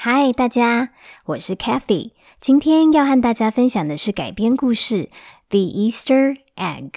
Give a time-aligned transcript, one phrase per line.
[0.00, 0.90] 嗨，大家，
[1.24, 2.12] 我是 Kathy。
[2.40, 4.94] 今天要和大家分享的是改编故事
[5.48, 6.90] 《The Easter Egg》。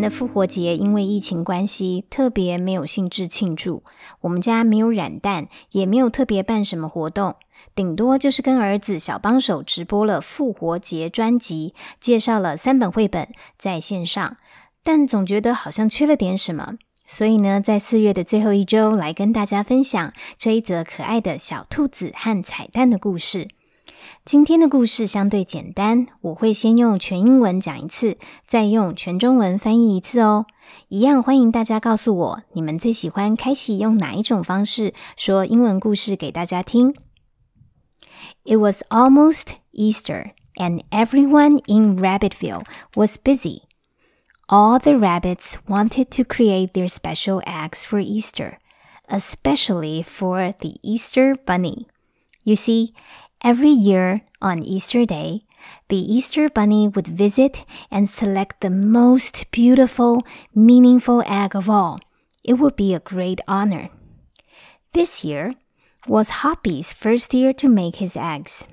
[0.00, 3.82] 的复活节因为疫情关系，特别没有兴致庆祝。
[4.20, 7.36] 我们家没有染蛋，也没有特别办什么活动。
[7.74, 13.28] 顶多就是跟儿子小帮手直播了复活节专辑，介绍了三本绘本
[13.58, 14.36] 在线上，
[14.82, 16.74] 但总觉得好像缺了点什么，
[17.06, 23.48] 所以呢，在四月的最后一周来跟大家分享这一则可爱的小兔子和彩蛋的故事。
[24.25, 28.17] 今天的故事相对简单，我会先用全英文讲一次，
[28.47, 30.45] 再用全中文翻译一次哦。
[30.87, 36.93] 一样欢迎大家告诉我，你们最喜欢开启用哪一种方式说英文故事给大家听。
[38.45, 42.63] It was almost Easter, and everyone in Rabbitville
[42.95, 43.63] was busy.
[44.47, 48.57] All the rabbits wanted to create their special eggs for Easter,
[49.07, 51.87] especially for the Easter bunny.
[52.43, 52.93] You see,
[53.42, 55.44] every year on Easter Day,
[55.88, 60.22] the Easter bunny would visit and select the most beautiful,
[60.54, 61.98] meaningful egg of all.
[62.44, 63.90] It would be a great honor.
[64.92, 65.54] This year,
[66.06, 68.64] was Hoppy's first year to make his eggs.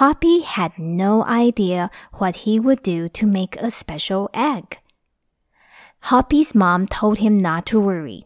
[0.00, 4.78] Hoppy had no idea what he would do to make a special egg.
[6.08, 8.24] Hoppy's mom told him not to worry.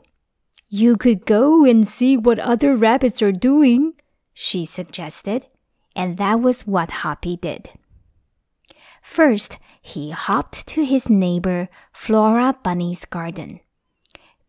[0.69, 3.95] You could go and see what other rabbits are doing,
[4.39, 5.47] she suggested,
[5.97, 7.71] and that was what Hoppy did.
[9.01, 13.61] First, he hopped to his neighbor Flora Bunny's garden.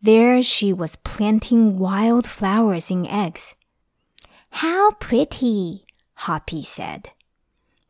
[0.02, 3.54] There she was planting wild flowers in eggs.
[4.50, 7.08] How pretty, Hoppy said.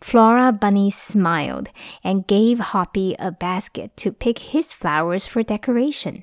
[0.00, 1.68] Flora Bunny smiled
[2.04, 6.22] and gave Hoppy a basket to pick his flowers for decoration.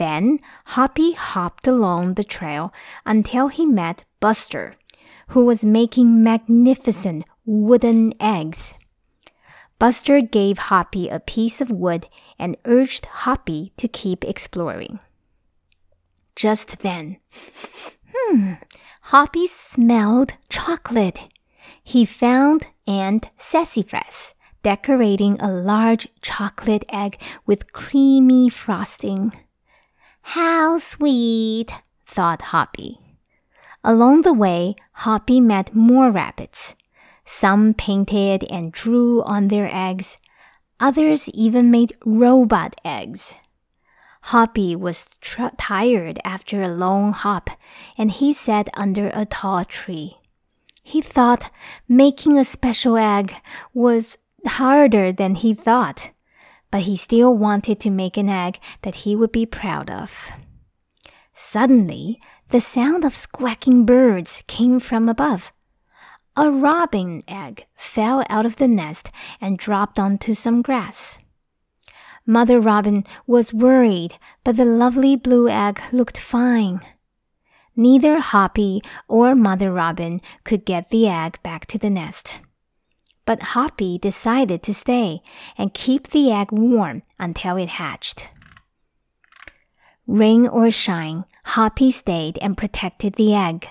[0.00, 2.72] Then Hoppy hopped along the trail
[3.04, 4.76] until he met Buster,
[5.28, 8.72] who was making magnificent wooden eggs.
[9.78, 12.08] Buster gave Hoppy a piece of wood
[12.38, 15.00] and urged Hoppy to keep exploring.
[16.34, 17.18] Just then,
[18.10, 18.54] hmm,
[19.12, 21.28] Hoppy smelled chocolate.
[21.84, 24.32] He found Aunt Sassafras
[24.62, 29.34] decorating a large chocolate egg with creamy frosting.
[30.22, 31.72] How sweet,
[32.06, 32.98] thought Hoppy.
[33.82, 36.74] Along the way, Hoppy met more rabbits.
[37.24, 40.18] Some painted and drew on their eggs.
[40.78, 43.34] Others even made robot eggs.
[44.24, 47.50] Hoppy was tr- tired after a long hop,
[47.96, 50.18] and he sat under a tall tree.
[50.82, 51.50] He thought
[51.88, 53.34] making a special egg
[53.72, 56.10] was harder than he thought,
[56.70, 60.30] but he still wanted to make an egg that he would be proud of.
[61.34, 62.20] Suddenly,
[62.50, 65.52] the sound of squawking birds came from above.
[66.36, 69.10] A robin egg fell out of the nest
[69.40, 71.18] and dropped onto some grass.
[72.26, 76.80] Mother Robin was worried, but the lovely blue egg looked fine.
[77.74, 82.40] Neither Hoppy or Mother Robin could get the egg back to the nest.
[83.30, 85.22] But Hoppy decided to stay
[85.56, 88.26] and keep the egg warm until it hatched.
[90.04, 93.68] Rain or shine, Hoppy stayed and protected the egg.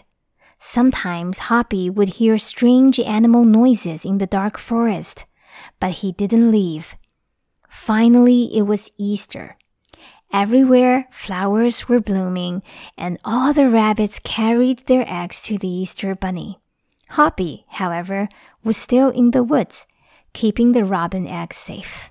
[0.59, 5.25] Sometimes Hoppy would hear strange animal noises in the dark forest,
[5.81, 6.96] but he didn't leave.
[7.69, 9.58] Finally, it was Easter.
[10.31, 12.64] Everywhere, flowers were blooming,
[12.98, 16.62] and all the rabbits carried their eggs to the Easter bunny.
[17.09, 18.30] Hoppy, however,
[18.64, 19.86] was still in the woods,
[20.34, 22.09] keeping the robin eggs safe.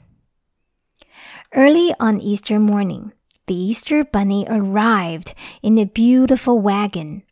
[1.55, 3.13] Early on Easter morning,
[3.47, 7.23] the Easter bunny arrived in a beautiful wagon.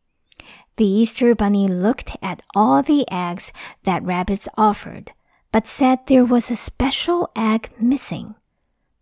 [0.77, 3.53] The Easter bunny looked at all the eggs
[3.85, 5.13] that rabbits offered
[5.57, 8.35] but said there was a special egg missing.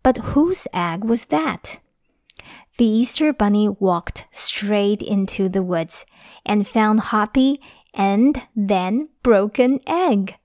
[0.03, 1.79] But whose egg was that?
[2.77, 6.05] The Easter Bunny walked straight into the woods
[6.45, 7.59] and found Hoppy
[7.95, 10.35] and then broken egg.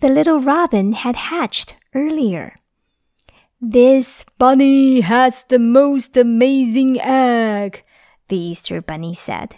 [0.00, 2.54] The little robin had hatched earlier.
[3.60, 7.84] This bunny has the most amazing egg,
[8.28, 9.56] the Easter Bunny said.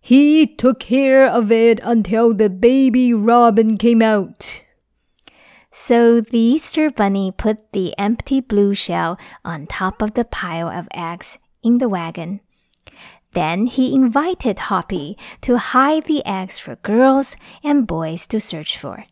[0.00, 4.62] He took care of it until the baby robin came out.
[5.72, 10.88] So the Easter Bunny put the empty blue shell on top of the pile of
[10.94, 12.40] eggs in the wagon.
[13.33, 19.05] Then he invited Hoppy to hide the eggs for girls and boys to search for.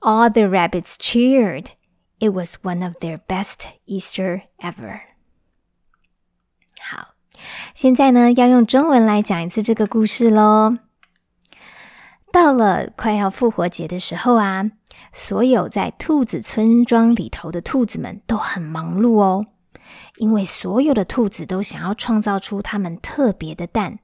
[0.00, 1.72] All the rabbits cheered.
[2.20, 5.00] It was one of their best Easter ever.
[6.80, 7.14] 好，
[7.74, 10.78] 现在呢要用中文来讲一次这个故事喽。
[12.32, 14.70] 到了快要复活节的时候啊，
[15.12, 19.46] 所有在兔子村庄里头的兔子们都很忙碌哦，
[20.17, 23.99] 因为所有的兔子都想要创造出它们特别的蛋，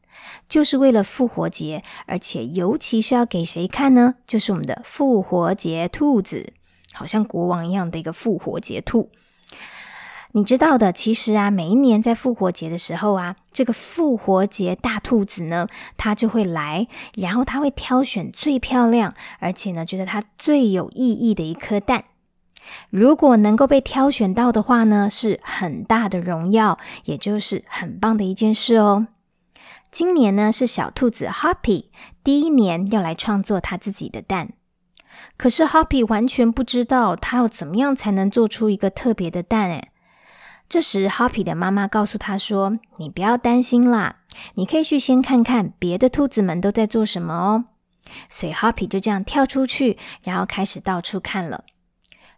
[0.48, 4.16] 就是为了复活节，而且尤其是要给谁看呢？
[4.26, 6.54] 就是我们的复活节兔子，
[6.94, 9.10] 好像国王一样的一个复活节兔。
[10.32, 22.04] 你知道的，其实啊，每一年在复活节的时候啊，这个复活节大兔子呢，它就会来，然后它会挑选最漂亮，而且呢，觉得它最有意义的一颗蛋。
[22.90, 29.08] 如果能够被挑选到的话呢，是很大的荣耀，也就是很棒的一件事哦。
[29.92, 31.86] 今年呢，是小兔子 Hoppy
[32.24, 34.50] 第一年要来创作它自己的蛋，
[35.38, 39.90] 可是 Hoppy 完全不知道它要怎么样才能做出一个特别的蛋诶
[40.68, 44.18] 这时，Hoppy 的妈妈告诉他说：“你不要担心啦，
[44.56, 47.66] 你可以去先看看别的兔子们都在做什么哦。”
[48.28, 51.64] 所以，Hoppy 就这样跳出去，然后开始到处看了。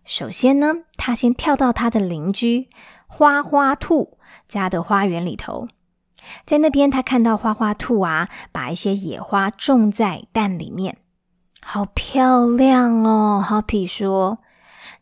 [0.07, 2.69] 首先呢，他先跳到他的邻居
[3.07, 4.17] 花花兔
[4.47, 5.67] 家的花园里头，
[6.45, 10.99] 在那边他看到花花兔啊，把一些野花种在蛋里面，
[11.61, 14.39] 好漂亮哦！Hoppy 说。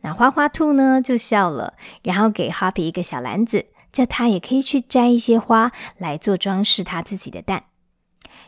[0.02, 7.66] 那花花兔呢就笑了，然后给 Hoppy 一个小篮子，叫他也可以去摘一些花来做装饰他自己的蛋。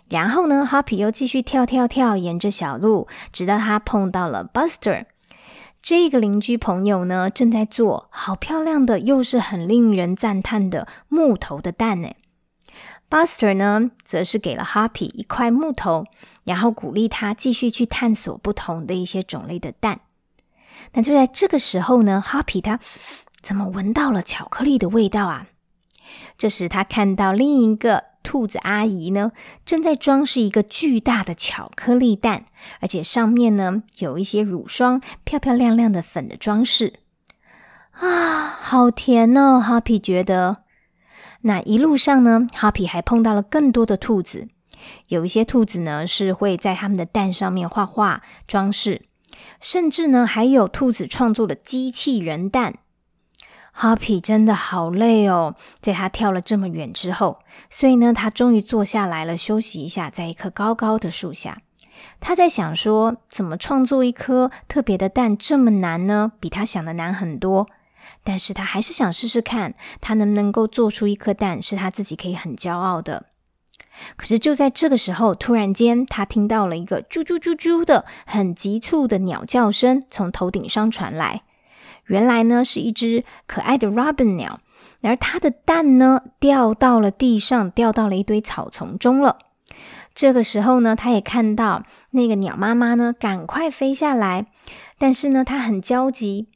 [0.09, 5.05] 然后呢，Hoppy 又继续跳跳跳，沿着小路，直到他碰到了 Buster。
[5.89, 12.09] 这个邻居朋友呢，正在做好漂亮的，又是很令人赞叹的木头的蛋呢。
[13.09, 16.03] Buster 呢，则是给了 Hoppy 一块木头，
[16.43, 20.01] 然后鼓励他继续去探索不同的一些种类的蛋。
[20.91, 22.77] 那就在这个时候呢，Hoppy 他
[23.41, 25.47] 怎么闻到了巧克力的味道啊？
[26.37, 29.31] 这时他看到另一个兔子阿姨呢，
[29.65, 32.43] 正在装饰一个巨大的巧克力蛋，
[32.81, 36.99] 而且上面呢有一些乳霜、漂漂亮亮的粉的装饰。
[37.91, 40.57] 啊，好甜哦！Hoppy 觉得。
[41.43, 44.49] 那一路上呢，Hoppy 还碰到了更多的兔子，
[45.07, 49.03] 有一些兔子呢是会在他们的蛋上面画画装饰。
[49.61, 52.79] 甚至呢，还有兔子创作的机器人蛋。
[53.79, 57.39] Hoppy 真的好累哦，在他跳了这么远之后，
[57.69, 61.61] 所以呢，他终于坐下来了，休息一下，在一棵高高的树下。
[62.19, 66.31] 他在想说，怎么创作一颗特别的蛋这么难呢？
[66.39, 67.67] 比他想的难很多。
[68.23, 73.27] 但是他还是想试试看，他能不能够做出一颗蛋，是他自己可以很骄傲的。
[74.15, 81.43] 可是就在这个时候，突然间，他听到了一个啾啾啾啾的很急促的鸟叫声从头顶上传来。
[82.07, 84.59] 原来呢，是一只可爱的 robin 鸟，
[85.01, 89.37] 而它的蛋呢掉到了地上，掉到了一堆草丛中了。
[90.15, 94.47] 这个时候呢，他也看到那个鸟妈妈呢赶快飞下来，
[94.97, 96.49] 但是呢，它很焦急。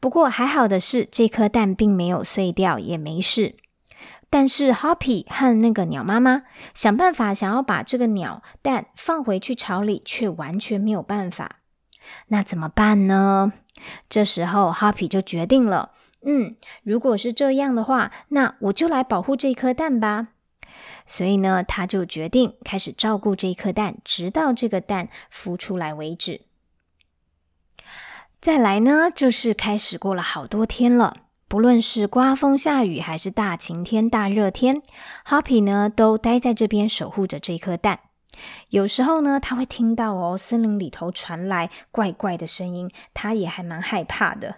[0.00, 3.56] 不过还好的是，这颗蛋并没有碎掉，也没事。
[4.28, 6.42] 但是 Hoppy 和那个鸟妈妈
[6.74, 11.60] 想办法想要把这个鸟蛋放回去巢里，却完全没有办法。
[12.28, 13.52] 那怎么办呢？
[14.08, 15.90] 这时候 Hoppy 就决定了，
[16.22, 20.24] 嗯，如果是这样的话，那我就来保护这颗蛋吧。
[21.06, 26.42] 所以呢，他就决定开始照顾这颗蛋，直到这个蛋孵出来为止。
[28.40, 31.16] 再来呢，就是开始过了好多天了。
[31.48, 34.82] 不论是刮风下雨，还是大晴天、大热天
[35.24, 38.00] ，Hoppy 呢都待在这边守护着这颗蛋。
[38.68, 44.56] 有时候呢，他会听到哦，森林里头传来怪怪的声音，他也还蛮害怕的。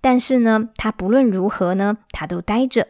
[0.00, 2.88] 但是呢，他不论如何呢，他都待着。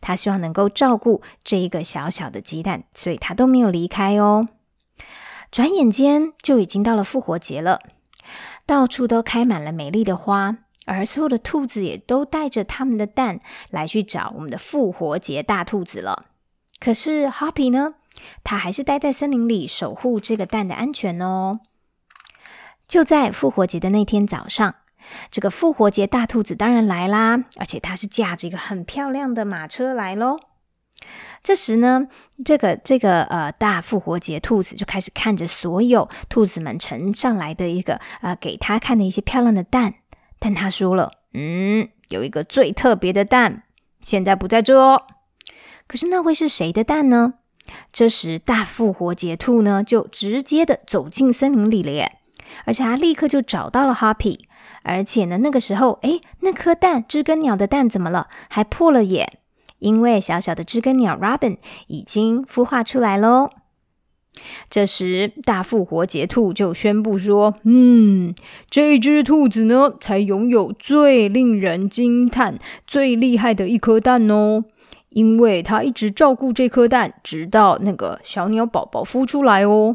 [0.00, 4.48] 他希望能够照顾这一个小小的鸡蛋，所以他都没有离开哦。
[5.52, 7.80] 转眼间就已经到了复活节了，
[8.64, 10.56] 到处都开满了美丽的花。
[10.86, 13.40] 而所有的兔子也都带着他们的蛋
[13.70, 16.26] 来去找我们的复活节大兔子了。
[16.78, 17.94] 可是 Hoppy 呢？
[18.44, 21.60] 他还是待在森林里守护这个蛋的安全哦。
[22.88, 24.76] 就在复活节的那天早上，
[25.30, 30.38] 这个复活节大兔子当然来啦，而且它是驾着一个很漂亮的马车来喽。
[31.42, 32.08] 这时呢，
[32.44, 39.94] 这个这个呃大复活节兔子就开始看着所有兔子们呈上来的一个呃给他看的一些漂亮的蛋。
[40.38, 43.64] 但他说了：“嗯，有一个最特别的蛋，
[44.00, 45.06] 现在不在这哦。
[45.86, 47.34] 可是那会是谁的蛋呢？”
[47.92, 52.18] 这时，大复活节兔呢就直接的走进森林里了耶。
[52.64, 54.40] 而且他立刻就找到了 Hoppy。
[54.82, 58.28] 而且呢，那个时候，诶，那颗蛋知更鸟的蛋怎么了？
[58.48, 59.40] 还破了耶！
[59.80, 61.58] 因为小小的知更鸟 Robin
[61.88, 63.50] 已经孵化出来喽。
[64.70, 68.34] 这时，大复活节兔就宣布说：“嗯，
[68.70, 74.64] 这只兔子呢，才拥有最令人惊叹、最厉害的一颗蛋哦，
[75.16, 79.94] 因为它一直照顾这颗蛋，直到那个小鸟宝宝孵出来哦。”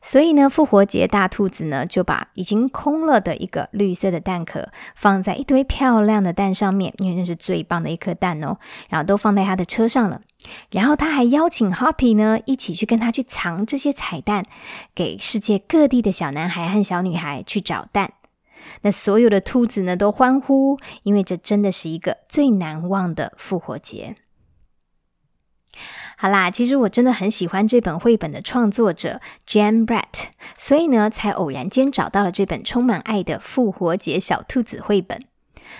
[0.00, 8.56] 所以呢，复活节大兔子呢就把已经空了的一个绿色的蛋壳放在一堆漂亮的蛋上面，因为那是最棒的一颗蛋哦。
[8.88, 10.22] 然后都放在他的车上了。
[10.70, 14.44] 然后他还邀请 Hoppy 呢一起去跟他去藏这些彩蛋，
[14.94, 18.14] 给世界各地的小男孩和小女孩去找蛋。
[18.82, 24.16] 那所有的兔子呢都欢呼，因为这真的是一个最难忘的复活节。
[26.18, 30.26] 好啦，其实我真的很喜欢这本绘本的创作者 Jan Brett，
[30.56, 35.18] 所以呢，才偶然间找到了这本充满爱的复活节小兔子绘本。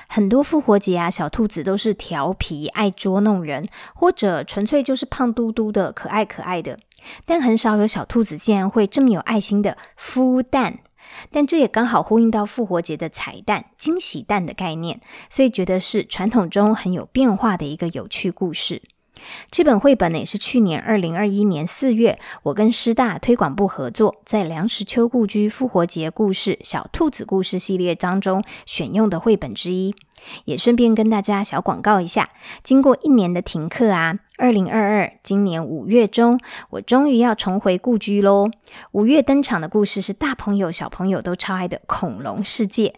[0.08, 6.78] 很多复活节啊，小兔子都是调皮、爱捉弄人，或者纯粹就是胖嘟嘟的、可爱可爱的。
[7.26, 10.78] 但很少有小兔子竟然会这么有爱心的孵蛋。
[11.30, 18.82] 但这也刚好呼应到复活节的彩蛋、惊喜蛋的概念，所以觉得是传统中很有变化的一个有趣故事。
[19.52, 29.94] 这本绘本呢，也是去年二零二一年四月，我跟师大推广部合作，在梁实秋故居复活节故事小兔子故事系列当中选用的绘本之一。
[30.44, 32.30] 也顺便跟大家小广告一下，
[32.64, 34.18] 经过一年的停课啊。
[34.38, 38.50] 二零二二，今年五月中，我终于要重回故居喽！
[38.92, 42.88] 五月登场的故事是大朋友、小朋友都超爱的《恐龙世界》。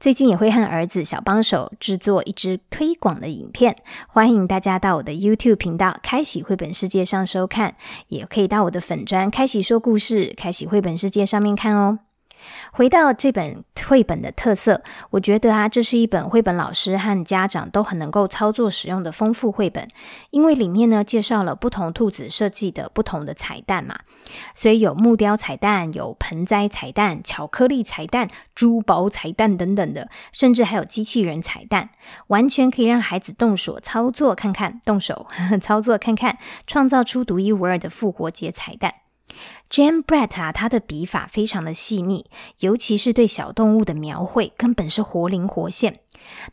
[0.00, 3.76] 最近也会和儿子小帮手制作一支推广的影片，
[4.08, 7.76] 欢迎大家到我的 YouTube 频道“开启绘本世界”上收看，
[8.08, 11.98] 也可以到我的粉砖“开启说故事”、“开启绘本世界”上面看哦。
[12.72, 19.88] 回到这本绘本的特色，我觉得啊，这是一本绘本老师和家长都很能够操作使用的丰富绘本，
[20.30, 23.98] 因为里面呢介绍了不同兔子设计的不同的彩蛋嘛，
[24.54, 31.90] 所以有木雕彩蛋、有盆栽彩蛋、巧克力彩蛋、珠宝彩蛋等等的，甚至还有机器人彩蛋，
[32.28, 35.26] 完全可以让孩子动手操作看看，动手
[35.62, 38.94] 操作看看，创造出独一无二的复活节彩蛋。
[39.70, 42.26] Jan Brett 啊，他的笔法非常的细腻，
[42.60, 46.00] 尤其是对小动物的描绘，根本是活灵活现。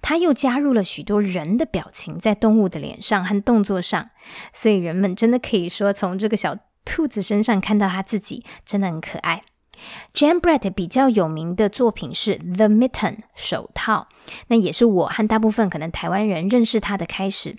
[0.01, 4.10] 他又加入了许多人的表情在动物的脸上和动作上，
[4.53, 9.43] 所以人们真的可以说从这个小兔子身上看到他自己，真的很可爱。
[10.13, 14.07] Jan Brett 比较有名的作品是 The Mitten 手套，
[14.48, 17.57] 那也是我和大部分可能台湾人认识他的开始。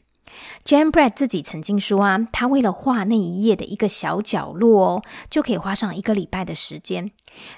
[0.64, 7.10] Jan Brett 自己曾经说啊，他为了画那一页的一个小角落哦，就可以花上一个礼拜的时间。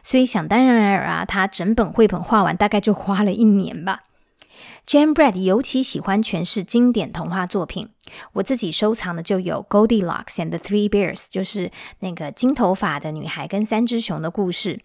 [0.02, 4.00] 所以想当然尔啊，他整本绘本画完大概就花了一年吧。
[4.87, 7.90] Jan Brett 尤其喜欢诠释经典童话作品，
[8.32, 11.70] 我自己收藏的就有 Goldilocks and the Three Bears，就是
[12.00, 14.80] 那个金头发的女孩跟三只熊的故事。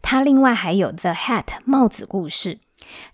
[0.00, 2.60] 他另外还有 The Hat 帽子故事。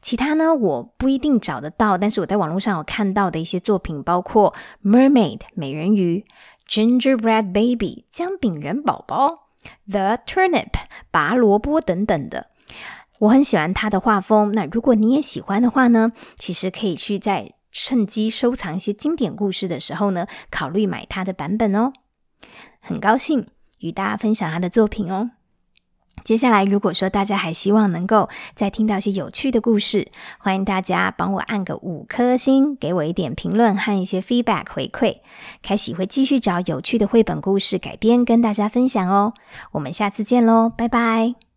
[0.03, 4.55] 其他呢，我不一定找得到，但是我在网络上有看到的一些作品，包括
[4.89, 6.25] 《Mermaid》美人鱼，
[6.73, 9.51] 《Gingerbread Baby》姜饼人宝宝，
[9.91, 10.71] 《The Turnip》
[11.11, 12.49] 拔萝卜等等的。
[13.21, 14.53] 我很喜欢他的画风。
[14.53, 21.93] 那如果你也喜欢的话呢，其实可以去在趁机收藏一些经典故事的时候呢，考虑买他的版本哦。
[22.81, 25.31] 很高兴与大家分享他的作品哦。
[26.23, 35.19] 接下来，如果说大家还希望能够再听到一些有趣的故事，欢迎大家帮我按个五颗星，给我一点评论和一些 feedback 回馈。
[35.63, 39.35] 开喜会继续找有趣的绘本故事改编跟大家分享哦。
[39.73, 41.54] 我们下次见喽，拜拜。